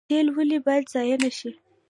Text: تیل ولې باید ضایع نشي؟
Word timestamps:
تیل 0.09 0.27
ولې 0.35 0.57
باید 0.65 0.85
ضایع 0.93 1.17
نشي؟ 1.23 1.51